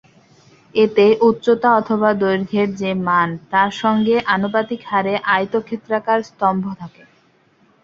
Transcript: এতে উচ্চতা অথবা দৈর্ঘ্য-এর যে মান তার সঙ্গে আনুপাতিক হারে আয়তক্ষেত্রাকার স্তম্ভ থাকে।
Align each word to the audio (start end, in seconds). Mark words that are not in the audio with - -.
এতে 0.75 1.05
উচ্চতা 1.21 1.69
অথবা 1.79 2.09
দৈর্ঘ্য-এর 2.21 2.69
যে 2.75 2.91
মান 3.05 3.29
তার 3.51 3.71
সঙ্গে 3.81 4.15
আনুপাতিক 4.33 4.81
হারে 4.85 5.13
আয়তক্ষেত্রাকার 5.31 6.19
স্তম্ভ 6.29 6.63
থাকে। 6.81 7.03